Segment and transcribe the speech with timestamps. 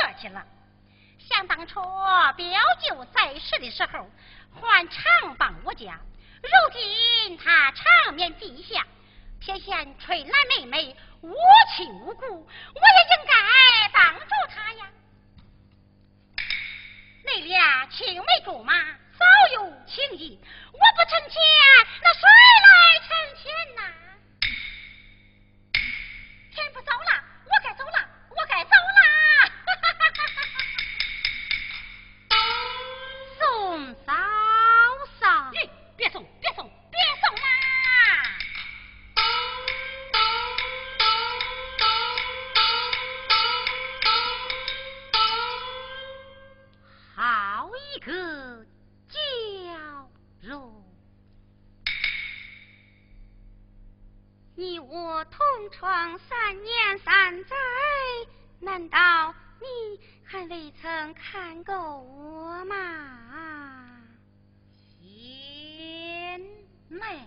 [0.00, 0.44] 客气了。
[1.18, 1.80] 想当初
[2.36, 4.10] 表舅在世的时候，
[4.60, 6.00] 还常帮我家，
[6.42, 8.86] 如今他长眠地下，
[9.38, 11.34] 偏嫌翠兰妹妹无
[11.76, 14.86] 亲无故，我也应该帮助他呀。
[17.22, 20.40] 那俩青梅竹马早有情谊，
[20.72, 21.38] 我不成亲，
[22.02, 22.22] 那谁
[22.64, 23.82] 来成亲呐？
[26.52, 27.99] 天不早了，我该走了，
[55.72, 57.56] 闯三年三载，
[58.60, 64.02] 难道你还未曾看够我吗？
[64.98, 66.40] 贤
[66.88, 67.26] 妹。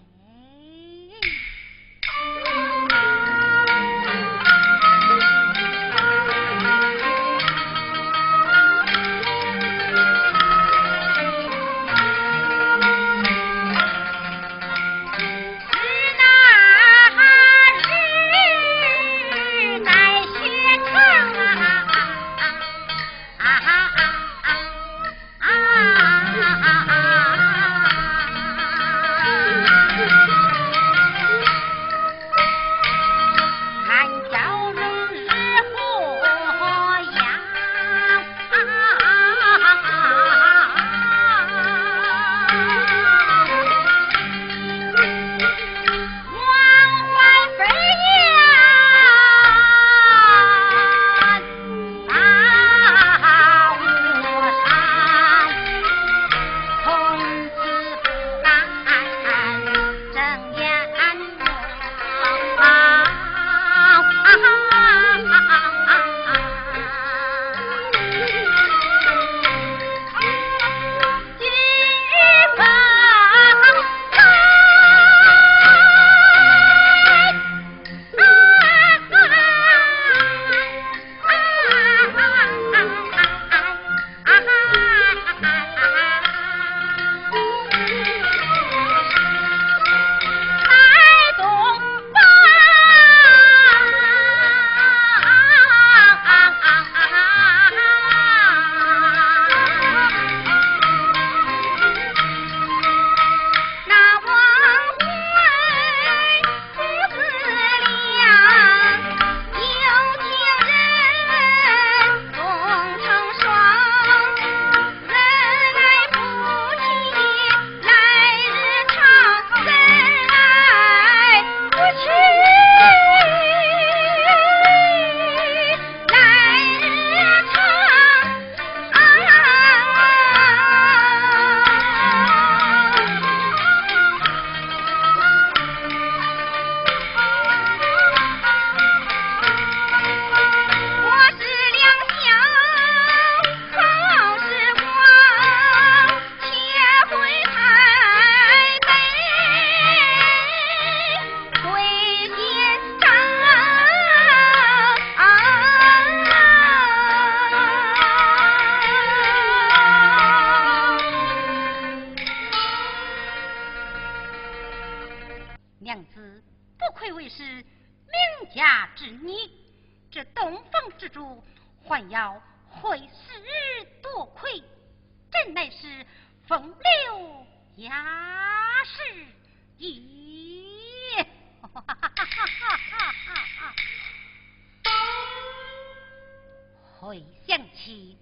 [187.14, 188.18] 回想起，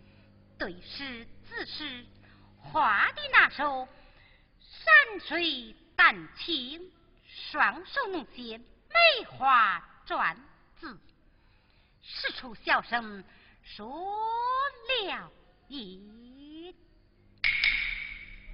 [0.59, 2.05] 对诗自诗，
[2.57, 3.87] 画的那首
[4.59, 6.91] “山水丹青，
[7.25, 10.35] 双手能写梅花篆
[10.77, 10.99] 字”，
[12.03, 13.23] 使出笑声
[13.63, 13.87] 说
[15.07, 15.31] 了
[15.69, 16.75] 一。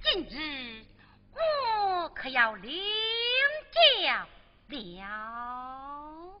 [0.04, 0.84] 今日
[1.34, 2.80] 我可要领
[3.72, 4.28] 教
[4.68, 6.40] 了，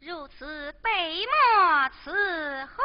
[0.00, 1.32] 如此被墨
[2.04, 2.82] 伺候。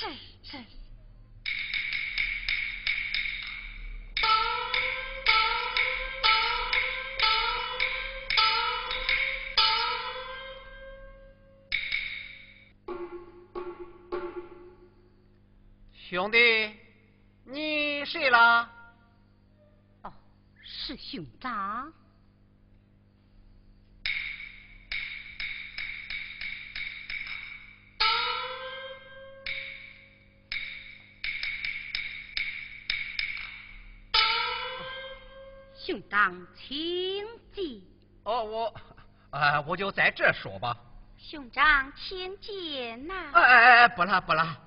[0.00, 0.16] 嘿
[0.48, 0.64] 嘿。
[16.08, 16.38] 兄弟，
[17.44, 18.70] 你睡了。
[20.02, 20.12] 哦，
[20.62, 21.92] 是兄长。
[35.88, 37.82] 兄长，请进。
[38.22, 38.74] 哦，我，
[39.30, 40.76] 哎，我就在这说吧。
[41.16, 43.30] 兄长，请进呐。
[43.32, 44.60] 哎哎哎，不啦不啦。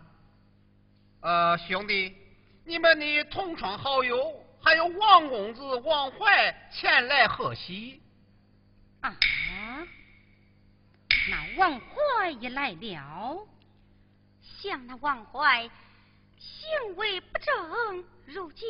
[1.20, 2.18] 呃，兄弟，
[2.66, 8.02] 你们的同窗好友还有王公子王怀前来贺喜。
[9.02, 9.16] 啊，
[11.30, 13.48] 那王怀也来了。
[14.42, 15.70] 想那王怀
[16.40, 18.68] 行为不正，如今。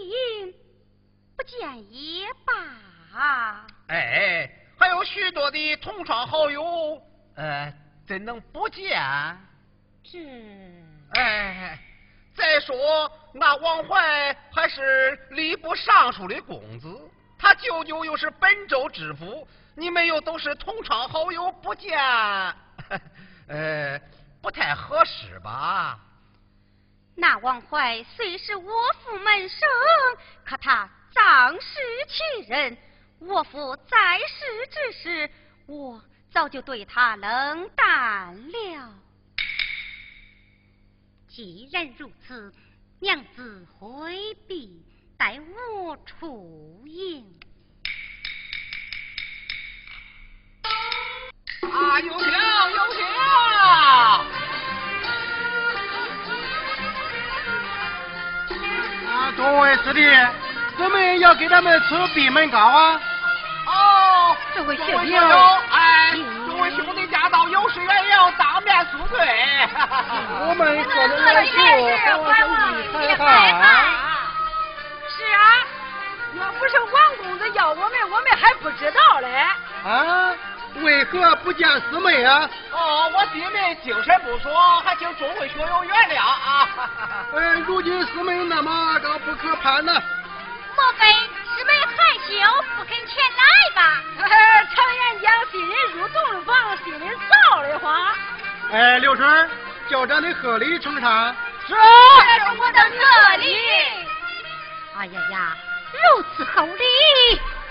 [1.41, 3.65] 不见也罢。
[3.87, 7.01] 哎，还有许多的同窗好友，
[7.33, 7.73] 呃，
[8.07, 8.95] 怎能不见？
[10.03, 10.19] 这……
[11.15, 11.79] 哎，
[12.35, 16.95] 再说那王怀还是吏部尚书的公子，
[17.39, 21.97] 他舅舅又是本州知府，你们又都是同窗好友，不见，
[23.49, 23.99] 呃，
[24.43, 25.99] 不太合适吧？
[27.15, 28.71] 那王怀虽是我
[29.03, 29.67] 府门生，
[30.45, 30.87] 可他……
[31.13, 32.77] 仗势欺人，
[33.19, 35.29] 我父在世之时，
[35.65, 36.01] 我
[36.31, 38.93] 早就对他冷淡了。
[41.27, 42.53] 既然如此，
[42.99, 44.83] 娘子回避，
[45.17, 45.39] 待
[45.73, 47.25] 我出迎。
[51.61, 53.05] 啊，有请有请！
[59.07, 60.01] 啊，诸位师弟。
[60.81, 62.99] 我们要给他们吃闭门羹啊！
[63.67, 69.19] 哦，这位兄弟，哎，这位兄弟驾到，有事远迎，当面恕罪。
[70.49, 71.55] 我们可能来说，
[72.17, 72.41] 我兄
[72.81, 73.61] 弟太好。
[75.07, 75.39] 是啊，
[76.39, 79.45] 要不是王公子要我们，我们还不知道嘞。
[79.85, 80.33] 啊？
[80.81, 82.49] 为何不见师妹啊？
[82.71, 86.67] 哦，我弟妹精神不爽，还请众位学友原谅啊。
[87.35, 90.01] 哎，如今师妹那么高不可攀呢。
[90.81, 91.93] 莫非师妹害
[92.27, 92.31] 羞
[92.75, 93.43] 不肯前来
[93.75, 94.01] 吧？
[94.73, 98.15] 常言讲，新人入洞房，心里臊得慌。
[98.71, 99.49] 哎，刘春，
[99.87, 101.35] 叫咱的贺礼呈上。
[101.67, 103.55] 是，这是我的贺礼。
[104.97, 105.55] 哎呀呀，
[105.93, 106.83] 如此厚礼，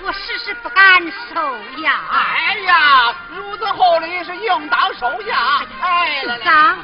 [0.03, 1.03] 我时时不敢
[1.35, 2.01] 收呀。
[2.13, 5.65] 哎呀，如此厚礼是应当收下。
[5.83, 6.79] 哎，兄长，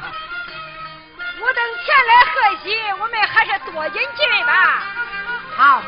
[1.39, 4.83] 我等前来贺喜，我们还是多饮几杯吧。
[5.55, 5.81] 好。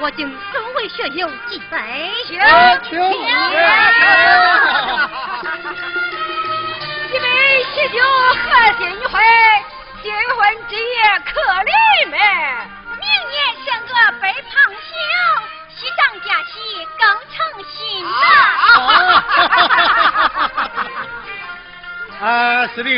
[0.00, 2.36] 我敬各位学友几杯，请
[2.88, 3.00] 请。
[7.12, 8.44] 一杯喜酒贺
[8.78, 9.22] 新婚，
[10.02, 10.82] 新婚之夜
[11.24, 11.70] 可怜
[12.10, 12.18] 美。
[12.98, 13.34] 明年
[13.64, 14.92] 生个白胖小，
[15.76, 16.52] 喜上加喜
[16.98, 17.34] 更成
[17.72, 17.74] 新
[18.04, 18.12] 呐。
[22.20, 22.26] 啊，
[22.74, 22.88] 是的，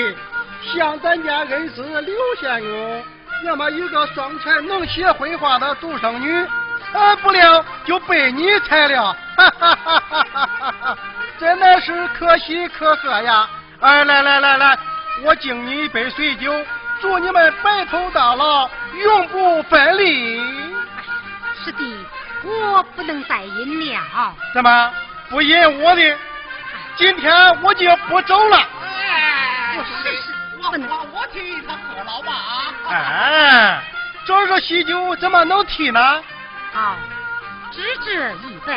[0.74, 3.04] 像咱家恩师刘县勇，
[3.44, 6.48] 那么一个双全能写绘画的独生女。
[6.92, 10.98] 呃，不料就被你踩了， 哈哈哈哈哈！
[11.38, 13.48] 真的是可喜可贺呀！
[13.80, 14.78] 哎，来来来来，
[15.22, 16.52] 我敬你一杯水酒，
[17.00, 20.40] 祝你们白头到老，永不分离。
[21.64, 21.96] 师弟，
[22.44, 24.34] 我不能再饮了。
[24.54, 24.92] 怎么
[25.28, 26.16] 不饮我的？
[26.96, 28.58] 今天我就不走了。
[29.76, 32.32] 我试试，我我我替他喝了吧。
[32.88, 33.82] 哎，
[34.24, 36.22] 这个喜酒怎么能替呢？
[36.76, 36.94] 好，
[37.72, 38.74] 只这一杯。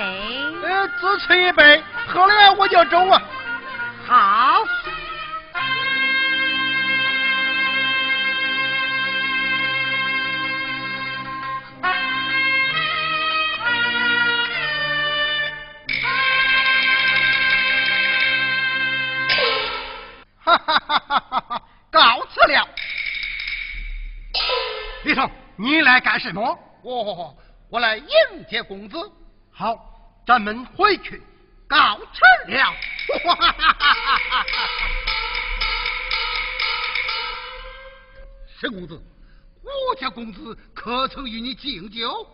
[0.63, 3.22] 呃，只吃一杯，喝了我就走啊。
[4.08, 4.63] 好。
[20.41, 21.62] 哈哈哈哈哈！
[21.91, 22.65] 告辞了。
[25.03, 26.58] 李成，你来干什么？
[26.82, 27.36] 我
[27.70, 28.06] 我来迎
[28.50, 28.98] 接公子，
[29.52, 31.22] 好，咱们回去
[31.68, 32.74] 告辞了。
[38.60, 39.00] 沈公子，
[39.62, 42.28] 我家公子可曾与你敬酒？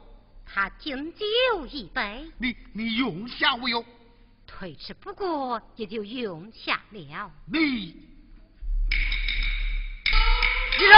[0.45, 1.25] 他敬酒
[1.69, 2.25] 一杯。
[2.37, 3.83] 你你用下无有？
[4.47, 7.29] 推迟不过，也就用下了。
[7.45, 7.93] 你，
[10.79, 10.97] 李生，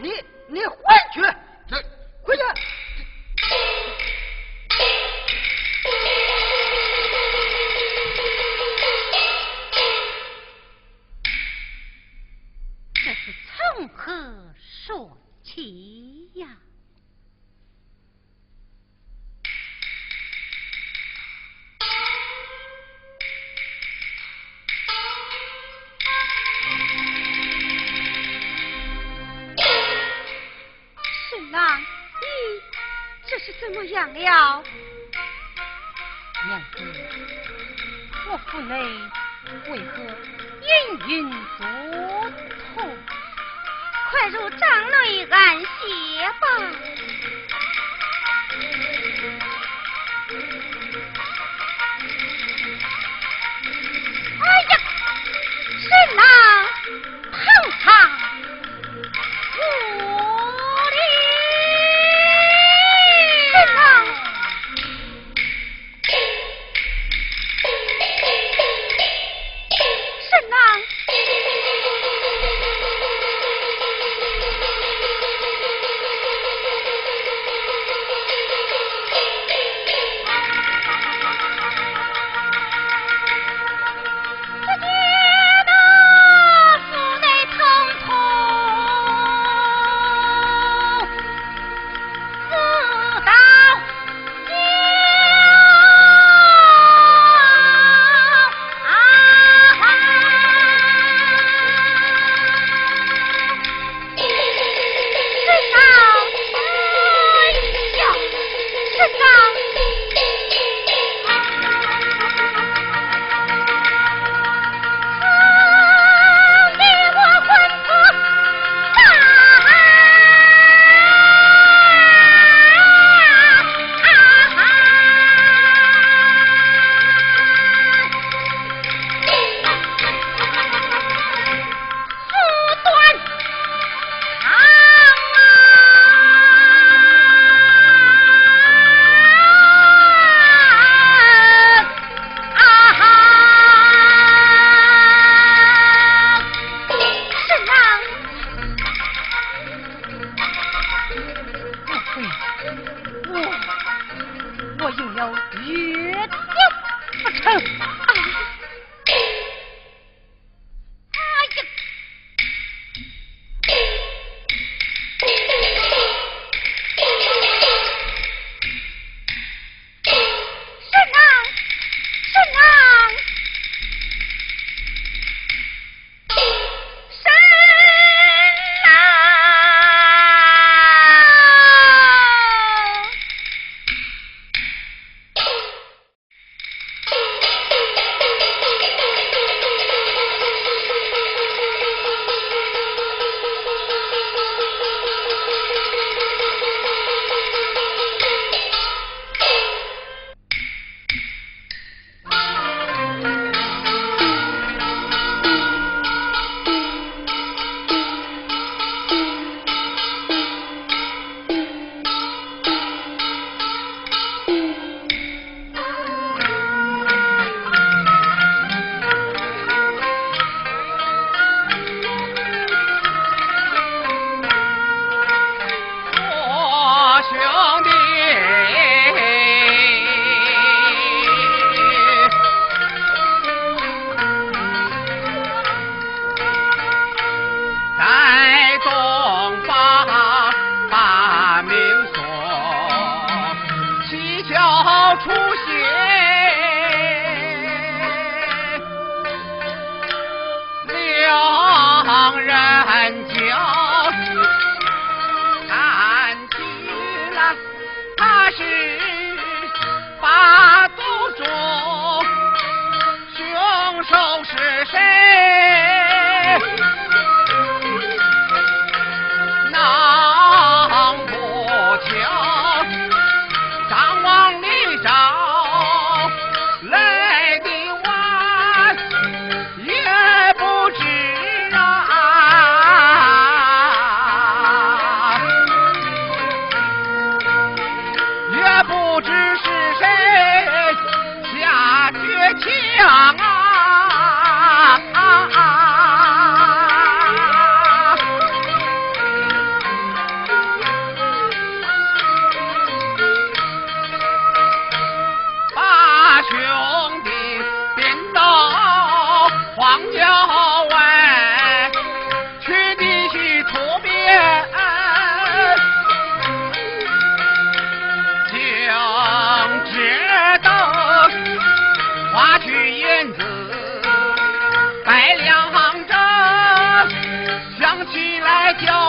[0.00, 0.78] 你你回
[1.12, 1.20] 去。
[1.68, 1.76] 这。
[2.22, 2.42] 回去。
[34.28, 34.62] 娘
[36.76, 36.84] 子
[38.30, 38.78] 我腹内
[39.70, 40.02] 为何
[40.60, 40.70] 隐
[41.08, 42.30] 隐作
[42.74, 42.96] 痛？
[44.10, 45.64] 快入帐内安歇
[46.40, 46.97] 吧。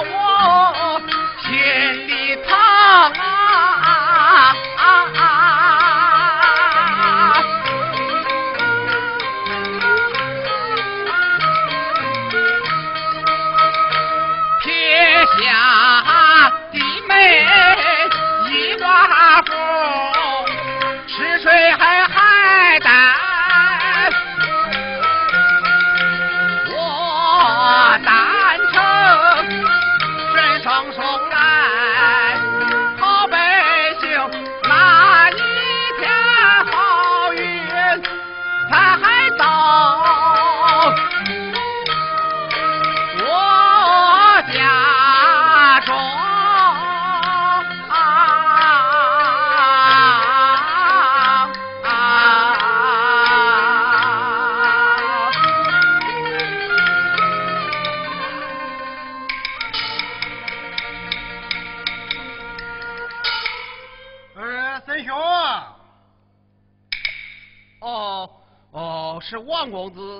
[0.01, 1.01] 我
[1.43, 3.28] 心里疼。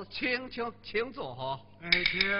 [0.08, 1.60] 请请请坐哈。
[1.82, 2.38] 哎，请。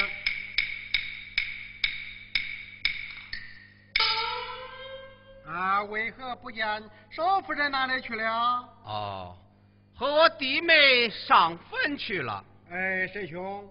[5.52, 6.64] 啊，为何不见
[7.11, 8.33] 少夫人哪里去了？
[8.85, 9.37] 哦，
[9.96, 12.44] 和我弟妹上坟去了。
[12.70, 13.68] 哎，沈兄，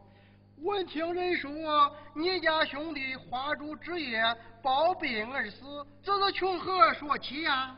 [0.58, 4.22] 闻听人说你家兄弟花烛之夜
[4.62, 7.74] 暴病而死，这是从何说起呀？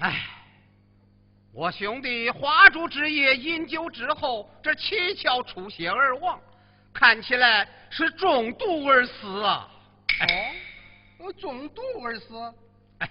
[0.00, 0.41] 哎。
[1.54, 6.40] 我兄弟花烛之夜饮酒之后，这七窍出血而亡，
[6.94, 9.68] 看起来是中毒而死啊！
[11.18, 12.34] 哦，中毒而死？
[13.00, 13.10] 哎，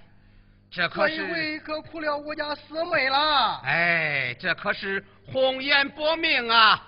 [0.71, 3.61] 这可是可苦了我家四妹了！
[3.63, 6.83] 哎，这可是红颜薄命啊！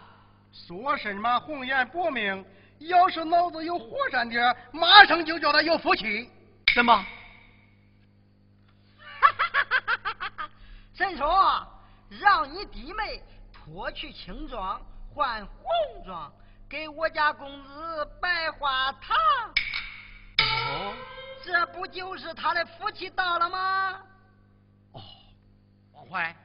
[0.52, 2.44] 说什么红颜薄命？
[2.80, 6.28] 要是脑子有活闪点，马上就叫他有福气。
[6.74, 7.06] 什么？
[10.96, 11.68] 陈说
[12.22, 13.20] ：“让你弟妹
[13.52, 14.80] 脱去青装，
[15.12, 16.32] 换红装，
[16.70, 19.18] 给我家公子拜花堂。
[20.38, 20.94] 哦，
[21.44, 24.00] 这不就是他的福气到了吗？”
[24.94, 25.02] 哦，
[25.94, 26.36] 王怀，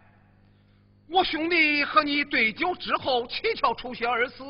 [1.10, 4.42] 我兄弟和你对酒之后七窍出血而死，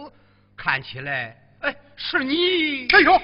[0.57, 2.87] 看起来，哎，是你。
[2.87, 3.21] 陈兄，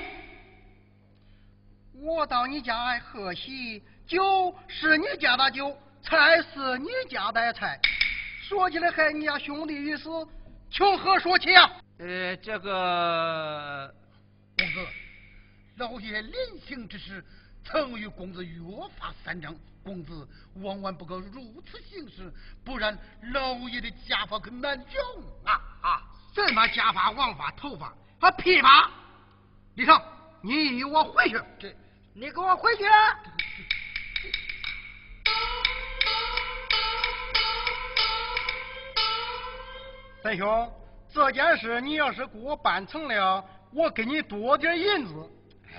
[1.93, 5.79] 我到你家来喝喜，酒是你家的酒。
[6.05, 7.81] 菜是你家的菜，
[8.47, 10.09] 说起来害你家兄弟一死，
[10.71, 11.71] 从何说起啊？
[11.99, 13.93] 呃，这个
[14.59, 14.87] 公子，
[15.77, 16.35] 老爷临
[16.67, 17.25] 行之时，
[17.65, 18.61] 曾与公子约
[18.99, 22.31] 法三章，公子万万不可如此行事，
[22.65, 22.97] 不然
[23.33, 25.03] 老爷的家法可难讲
[25.45, 26.03] 啊啊！
[26.35, 28.89] 什么家法、王法、头发和琵琶？
[29.77, 30.01] 李成，
[30.43, 31.41] 你与我回去。
[31.59, 31.75] 这，
[32.13, 32.85] 你跟我回去。
[40.25, 40.73] 三兄，
[41.13, 45.13] 这件事你要是给我办成了，我给你多点银子。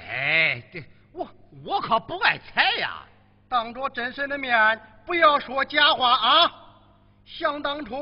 [0.07, 1.27] 哎，这我
[1.65, 3.01] 我可不爱财呀！
[3.49, 6.51] 当着真神的面，不要说假话啊！
[7.25, 7.97] 想当初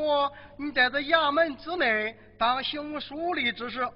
[0.58, 3.88] 你在这衙门之内当行书吏之时，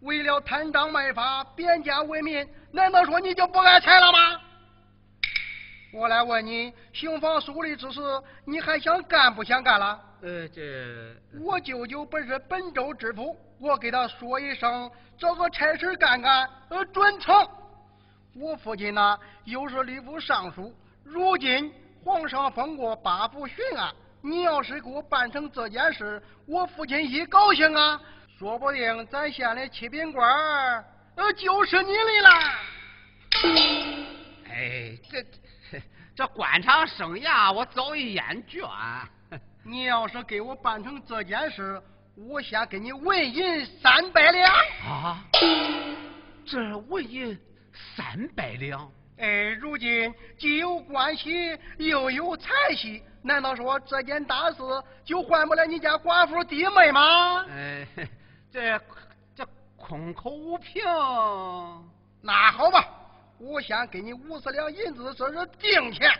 [0.00, 4.40] 为了贪赃卖法、贬家为民，难道说你就不爱财了吗？
[5.92, 8.00] 我来问你，行房书吏之事，
[8.44, 10.00] 你还想干不想干了？
[10.22, 10.62] 呃，这
[11.40, 17.34] 我舅舅本是本州知府，我给他说一声，找个差事干干，呃，准成。
[18.36, 20.72] 我父亲呢，又是吏部尚书，
[21.02, 21.72] 如今
[22.04, 28.00] 皇上封过八府巡按，你要是给我办成这件事，我父亲一高兴啊，
[28.38, 30.84] 说不定咱县的七品官
[31.16, 32.58] 呃，就是你的啦。
[34.48, 35.24] 哎，这
[36.20, 38.62] 这官场生涯，我早已厌倦。
[39.64, 41.80] 你要是给我办成这件事，
[42.14, 44.54] 我先给你纹银三百两。
[44.86, 45.24] 啊，
[46.44, 47.40] 这纹银
[47.96, 48.86] 三百两？
[49.16, 54.58] 哎，如今既有关系又有财气，难道说这件大事
[55.02, 57.46] 就换不了你家寡妇弟妹吗？
[57.48, 57.86] 哎，
[58.52, 58.78] 这
[59.34, 60.82] 这空口无凭。
[62.20, 62.86] 那好吧，
[63.40, 66.10] 我先给你五十两银子，这是定钱。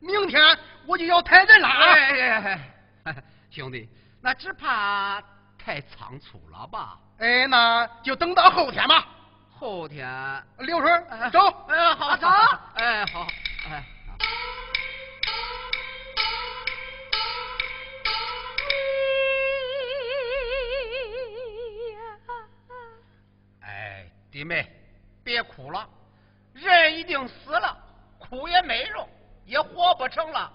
[0.00, 0.38] 明天
[0.86, 1.92] 我就要抬人了啊。
[1.94, 3.16] 哎哎哎，
[3.50, 3.88] 兄弟，
[4.20, 5.22] 那只怕
[5.58, 6.98] 太仓促了吧？
[7.18, 9.08] 哎，那就等到后天吧。
[9.50, 10.06] 后天，
[10.58, 11.38] 刘顺，走。
[11.68, 12.26] 哎，好，走。
[12.74, 13.26] 哎，好，
[13.70, 13.84] 哎。
[23.60, 24.70] 哎，弟妹，
[25.24, 25.88] 别哭了，
[26.54, 27.76] 人已经死了，
[28.18, 29.08] 哭也没用。
[29.44, 30.52] 也活不成了。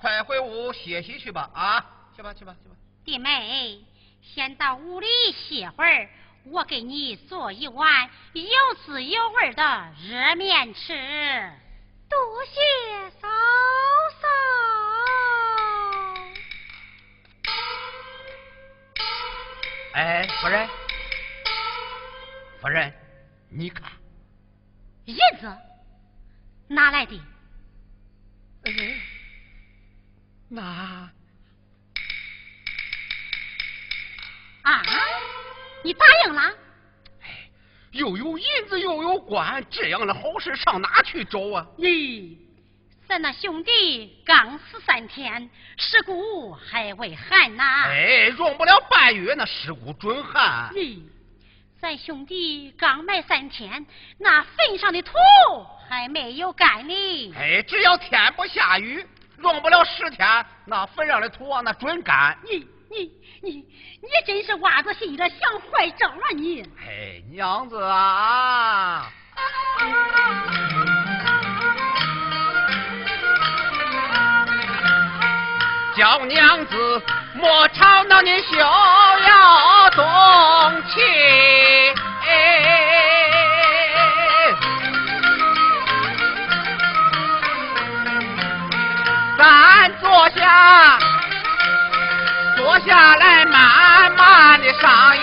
[0.00, 1.84] 快回屋歇息去吧，啊，
[2.14, 2.74] 去吧去吧去吧。
[3.04, 3.80] 弟妹，
[4.22, 6.08] 先到屋里歇会儿，
[6.44, 11.52] 我给你做一碗有滋有味的热面吃。
[12.08, 13.28] 多谢嫂
[14.20, 14.28] 嫂。
[19.94, 20.68] 哎，夫人，
[22.60, 22.92] 夫人，
[23.50, 23.90] 你看，
[25.08, 25.50] 银子
[26.68, 27.18] 哪来的？
[28.64, 28.72] 哎，
[30.50, 30.60] 那
[34.62, 34.82] 啊，
[35.82, 36.42] 你答应了？
[37.22, 37.48] 哎，
[37.92, 41.66] 又有银子又有官，这样的好事上哪去找啊？
[41.78, 42.36] 咦，
[43.06, 47.84] 咱那兄弟刚死三天，尸骨还未寒呐。
[47.86, 50.70] 哎，用不了半月，那尸骨准寒。
[50.74, 51.00] 咦，
[51.80, 53.86] 咱兄弟刚埋三天，
[54.18, 55.12] 那坟上的土
[55.88, 57.32] 还没有干呢。
[57.36, 59.06] 哎，只要天不下雨，
[59.40, 62.36] 用不了十天，那坟上的土啊，那准干。
[62.44, 66.62] 你你你你真是挖着心了想坏招啊你！
[66.84, 69.12] 哎，娘子啊！
[75.98, 77.02] 小娘子
[77.34, 81.00] 莫吵闹，你休要动气。
[89.36, 91.00] 咱坐下，
[92.56, 95.20] 坐下来慢慢的商议。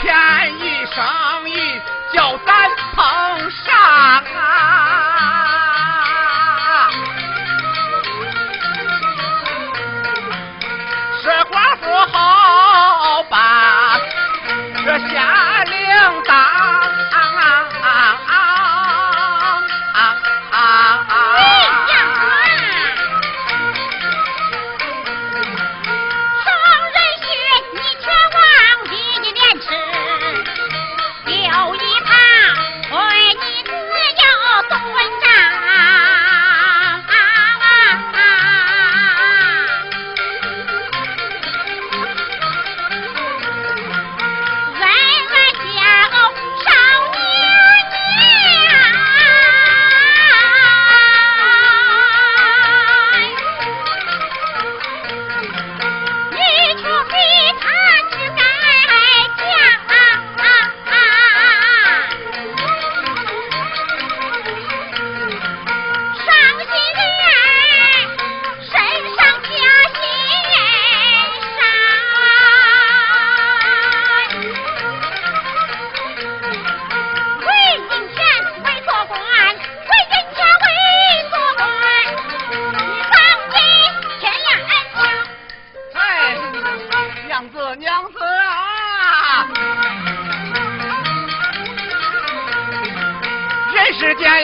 [0.00, 1.80] 便宜生意
[2.12, 4.87] 叫咱碰上啊！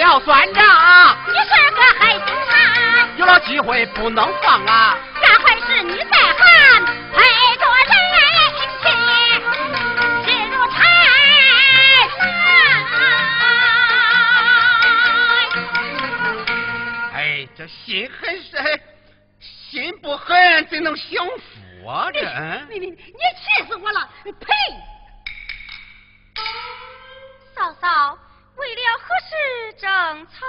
[0.01, 0.65] 要算账，
[1.27, 4.97] 你是个害心肠，有了机会不能放啊！
[5.23, 7.23] 干坏事你在喊，陪
[7.59, 7.93] 着人
[8.81, 8.89] 气
[10.25, 10.77] 心如柴
[17.15, 18.81] 哎，这心狠是
[19.41, 22.11] 心不狠，怎能享福啊？
[22.13, 22.21] 这
[22.71, 24.09] 你你你气死我了！
[24.25, 24.47] 呸！
[27.55, 28.19] 嫂嫂。
[28.57, 30.47] 为了何事争吵？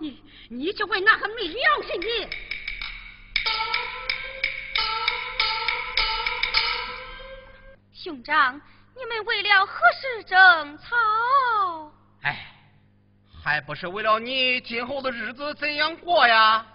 [0.00, 0.22] 你你
[0.66, 2.30] 你就为那个没良心的！
[7.92, 8.60] 兄长，
[8.96, 11.92] 你们为了何事争吵？
[12.22, 12.46] 哎，
[13.42, 16.66] 还不是为了你今后的日子怎样过呀？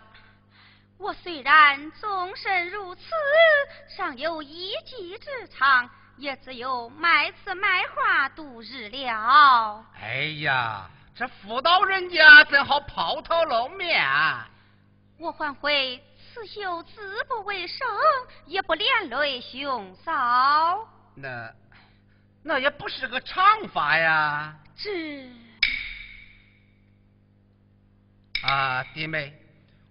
[0.97, 3.01] 我虽然终身如此，
[3.87, 5.89] 尚有一技之长。
[6.17, 9.85] 也只有卖词卖画度日了。
[10.01, 14.05] 哎呀，这妇道人家怎好抛头露面？
[15.19, 17.87] 我还会刺绣自不为生，
[18.45, 20.87] 也不连累兄嫂。
[21.15, 21.51] 那
[22.43, 24.55] 那也不是个长法呀。
[24.75, 25.27] 这。
[28.43, 29.33] 啊，弟妹，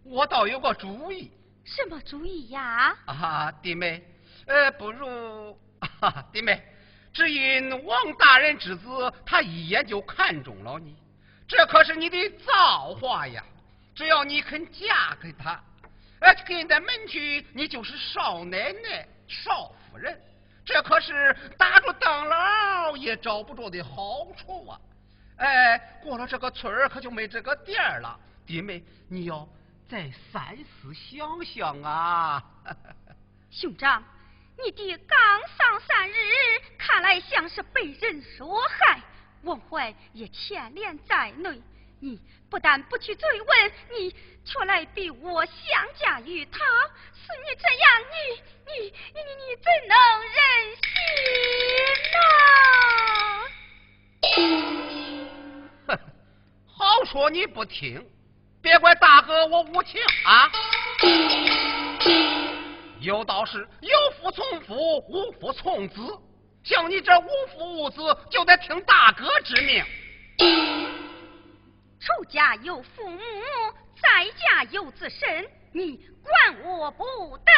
[0.04, 1.32] 我倒有个主意。
[1.64, 2.96] 什么主意呀？
[3.06, 4.00] 啊，弟妹，
[4.46, 5.58] 呃，不如。
[6.32, 6.62] 弟妹，
[7.12, 10.96] 只因王大人之子，他一眼就看中了你，
[11.48, 13.44] 这可是你的造化呀！
[13.94, 15.58] 只要你肯嫁给他，
[16.20, 20.20] 哎，跟在门去，你就是少奶奶、少夫人。
[20.64, 24.80] 这可是打着灯笼也找不着的好处啊！
[25.36, 28.18] 哎，过了这个村儿可就没这个店儿了。
[28.44, 29.48] 弟妹，你要
[29.88, 32.44] 再三思想想啊！
[33.50, 34.02] 兄长，
[34.64, 35.18] 你弟刚
[35.56, 36.14] 丧三日，
[36.78, 39.00] 看来像是被人所害，
[39.42, 41.60] 王怀也牵连在内。
[42.00, 44.14] 你不但不去追问，你
[44.44, 45.54] 却来逼我相
[45.98, 46.58] 嫁于他，
[47.14, 48.16] 是你这样，你
[48.66, 48.72] 你
[49.14, 49.96] 你你你怎能
[50.36, 50.36] 忍
[50.76, 50.82] 心
[55.86, 55.88] 呐？
[55.88, 55.98] 哼，
[56.76, 58.04] 好说你不听，
[58.62, 60.50] 别怪大哥我无情啊！
[63.00, 66.00] 有道是有父从父，无父从子，
[66.64, 69.84] 像你这无父无子，就得听大哥之命。
[71.98, 73.20] 出家有父母，
[74.00, 77.04] 在家有子身，你管我不
[77.38, 77.52] 得。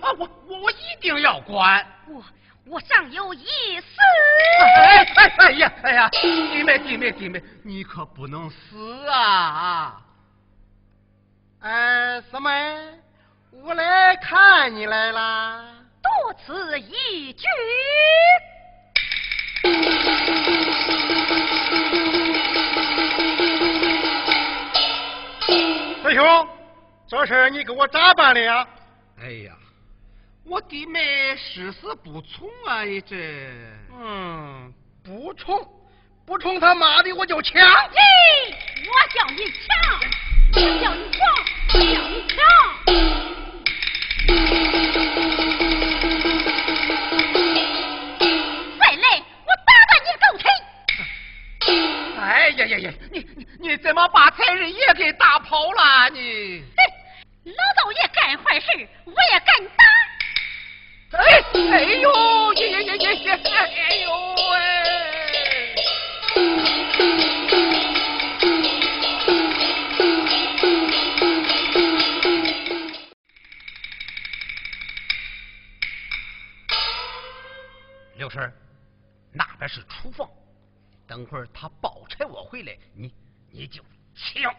[0.00, 1.86] 啊，我我我一定要管。
[2.08, 2.24] 我
[2.66, 3.46] 我尚有一
[3.80, 3.86] 死。
[4.60, 10.02] 哎哎哎呀哎呀，弟妹弟妹弟妹，你可不能死啊！
[11.60, 12.50] 哎，师妹，
[13.50, 15.64] 我来看你来啦。
[16.02, 17.46] 多此一举。
[26.02, 26.48] 师兄，
[27.06, 28.66] 这事你给我咋办的呀？
[29.20, 29.52] 哎呀，
[30.44, 32.84] 我弟妹誓死不从啊！
[32.84, 33.16] 一这……
[33.92, 34.72] 嗯，
[35.04, 35.60] 不从，
[36.24, 37.60] 不从他妈的我就抢！
[37.60, 37.98] 嘿，
[38.86, 40.00] 我叫你抢，
[40.54, 41.20] 我叫你抢，
[41.74, 42.36] 我叫你抢！
[52.56, 52.90] 呀呀呀！
[53.12, 56.08] 你你你怎么把财人也给打跑了？
[56.12, 56.60] 你，
[57.44, 58.66] 老道爷干坏事，
[59.04, 59.84] 我也敢打。
[61.18, 61.24] 哎
[61.70, 62.10] 哎呦！
[62.10, 64.08] 哎呦
[64.50, 64.56] 喂！
[78.28, 78.52] 刘婶，
[79.32, 80.28] 那边是厨房。
[81.06, 83.10] 等会儿他抱柴火回来，你
[83.50, 83.82] 你就
[84.14, 84.54] 抢。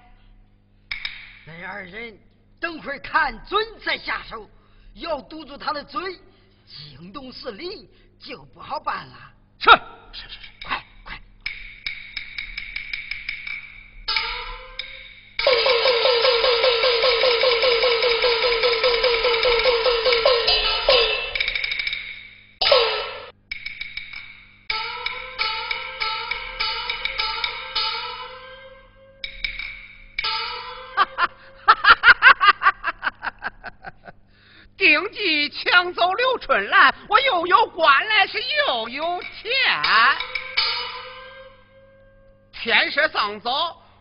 [1.46, 2.18] 那二人
[2.60, 4.50] 等会儿看准再下手，
[4.96, 6.20] 要堵住他的嘴，
[6.66, 9.34] 惊动四邻就不好办了。
[9.60, 9.70] 是
[10.14, 10.49] 是是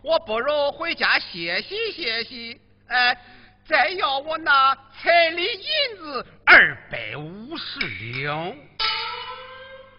[0.09, 2.59] 我不如回家歇息歇息。
[2.89, 3.15] 哎，
[3.69, 8.57] 再要我那彩礼银子二百五十两，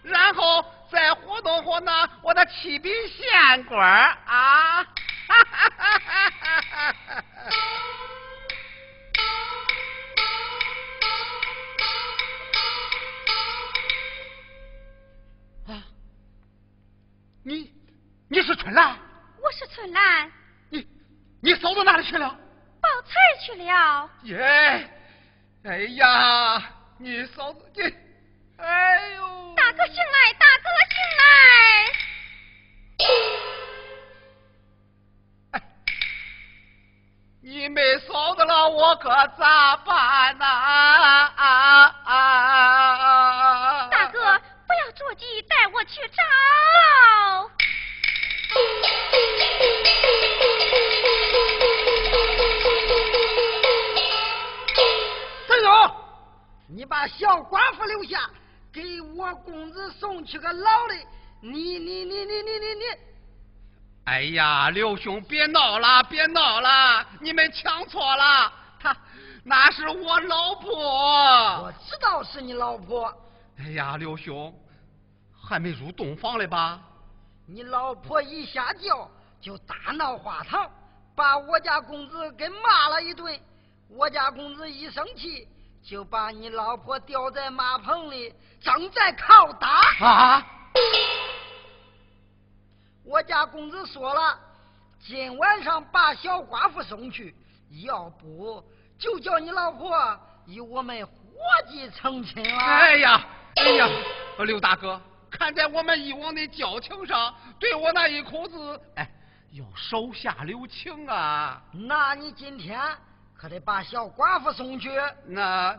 [0.01, 4.83] 然后再活动活动我的七品县官啊！
[5.27, 6.61] 哈哈哈哈
[7.07, 7.18] 哈
[19.79, 20.29] 春兰。
[20.69, 20.85] 你
[21.41, 22.27] 你嫂子哪里去了？
[22.81, 24.09] 报菜去了。
[24.23, 24.89] 耶！
[25.63, 26.61] 哎呀，
[26.97, 27.81] 你嫂子你，
[28.57, 29.53] 哎呦！
[29.55, 31.23] 大哥醒来，大哥醒来！
[37.41, 41.31] 你没嫂子了，我可咋办呐？
[43.89, 46.21] 大哥，不要着急，带我去找。
[57.89, 58.29] 留下，
[58.71, 60.95] 给我公子送去个老的。
[61.41, 62.83] 你你你你你你你！
[64.05, 68.95] 哎呀，刘兄，别闹了，别闹了，你们抢错了，他
[69.43, 70.71] 那是我老婆。
[71.63, 73.11] 我知道是你老婆。
[73.57, 74.53] 哎呀，刘兄，
[75.41, 76.79] 还没入洞房嘞吧？
[77.47, 79.09] 你老婆一下轿
[79.41, 80.69] 就大闹花堂，
[81.15, 83.39] 把我家公子给骂了一顿。
[83.87, 85.47] 我家公子一生气，
[85.83, 90.05] 就把你老婆吊在马棚里，正在拷打。
[90.05, 90.45] 啊！
[93.03, 94.39] 我家公子说了，
[94.99, 97.33] 今晚上把小寡妇送去，
[97.83, 98.63] 要不
[98.99, 101.11] 就叫你老婆与我们伙
[101.67, 102.57] 计成亲了。
[102.57, 103.25] 哎呀，
[103.55, 103.89] 哎呀，
[104.45, 105.01] 刘大哥，
[105.31, 109.09] 看在我们以往的交情上，对我那一口子，哎，
[109.53, 111.59] 要手下留情啊。
[111.71, 112.79] 那你今天
[113.39, 114.89] 可得把小寡妇送去。
[115.25, 115.69] 那，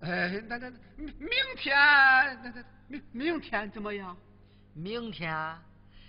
[0.00, 1.76] 哎，那那明明天，
[2.42, 4.16] 那那明明天怎么样？
[4.74, 5.36] 明天，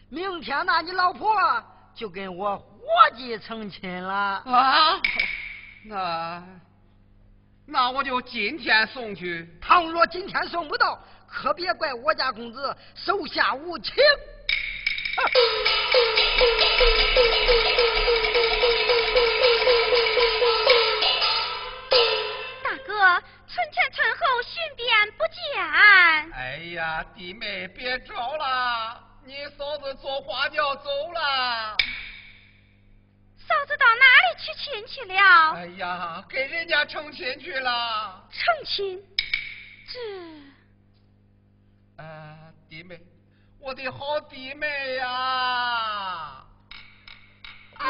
[0.10, 1.36] 明天那你老婆
[1.94, 2.66] 就跟我伙
[3.18, 4.14] 计成亲了。
[4.14, 5.02] 啊，
[5.84, 6.44] 那。
[7.72, 9.48] 那我就今天送去。
[9.62, 13.94] 倘若今天送不到，可别怪我家公子手下无情。
[15.16, 15.24] 大
[23.60, 24.88] 哥，村前村后寻遍
[25.18, 25.36] 不见。
[26.34, 31.76] 哎呀，弟妹别找了，你嫂子坐花轿走了。
[33.38, 35.53] 嫂子到哪里去亲去了？
[35.55, 38.24] 哎呀，给人家成亲去了。
[38.32, 39.03] 成亲？
[39.91, 39.99] 这……
[41.97, 43.01] 呃，弟妹，
[43.60, 46.45] 我的好弟妹呀！
[47.82, 47.88] 应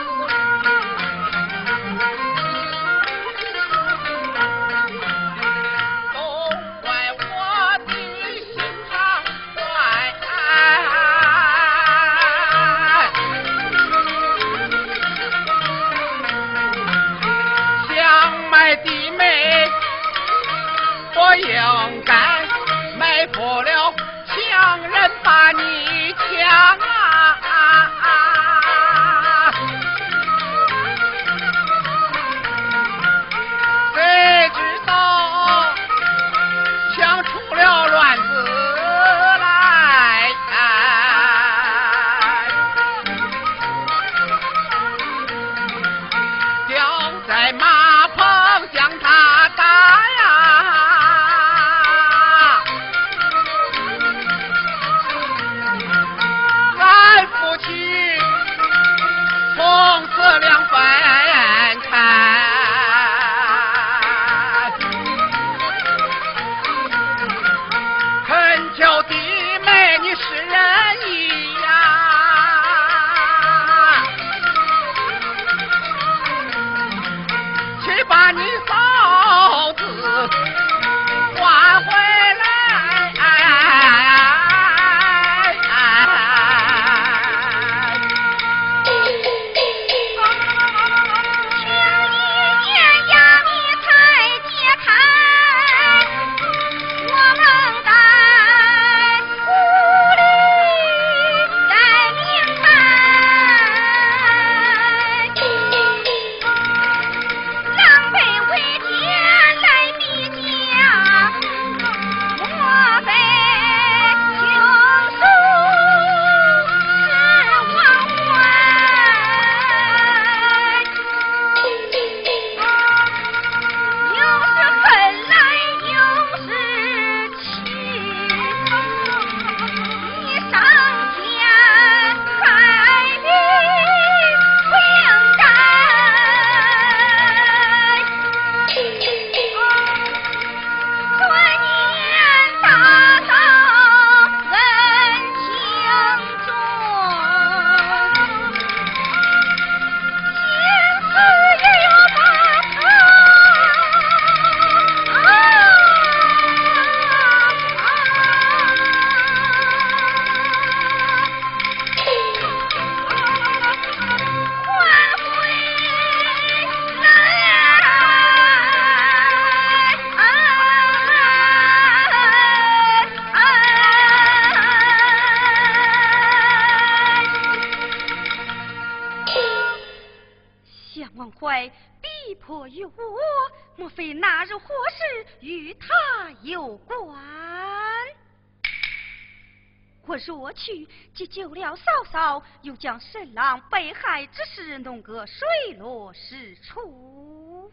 [192.80, 197.70] 将神郎被害之事弄个水落石出，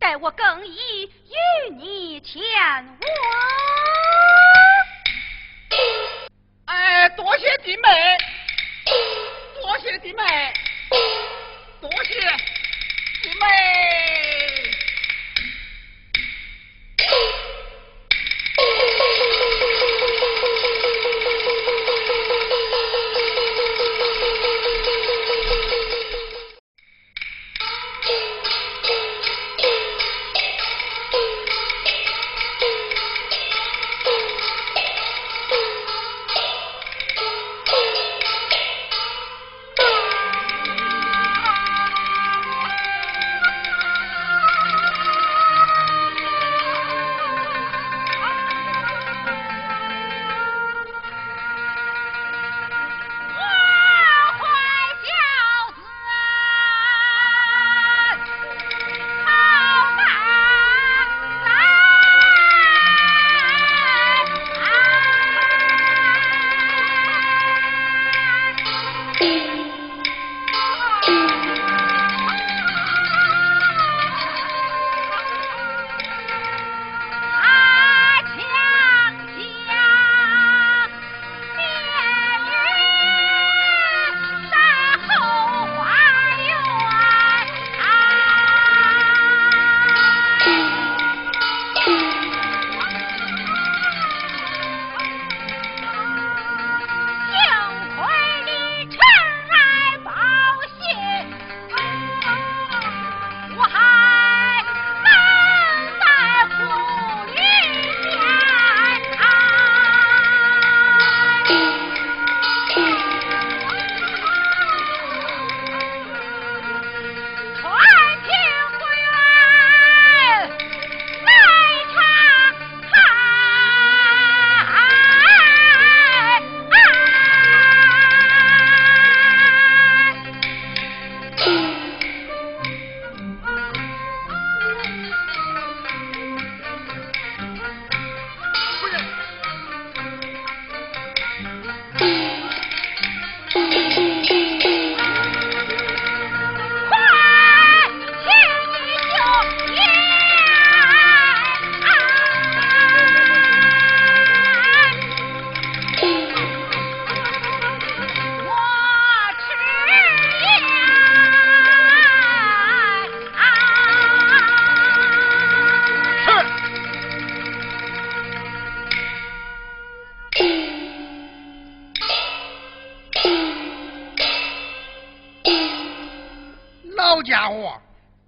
[0.00, 2.98] 待我更衣与你前往。
[6.64, 8.18] 哎，多谢弟妹，
[9.62, 10.52] 多谢弟妹，
[11.80, 12.14] 多谢
[13.22, 14.25] 弟妹。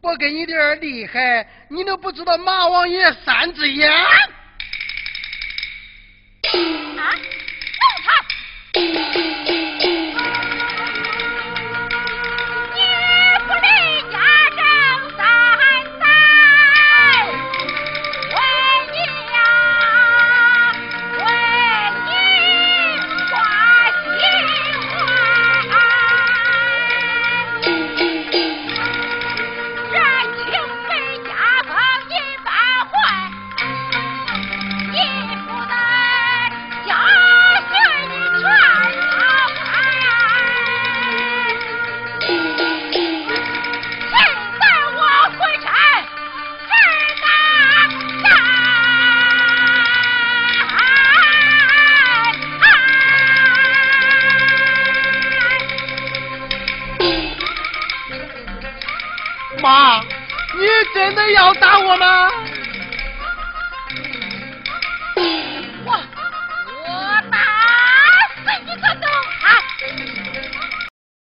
[0.09, 3.92] 我给你点儿厉害，你都不知道马王爷三只眼。